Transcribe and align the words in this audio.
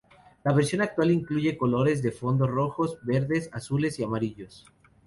La 0.43 0.51
versión 0.51 0.81
actual 0.81 1.11
incluye 1.11 1.55
colores 1.59 2.01
de 2.01 2.11
fondo 2.11 2.47
rojos, 2.47 2.97
verdes, 3.03 3.51
azules 3.53 3.99
y 3.99 4.03
amarillos. 4.03 4.65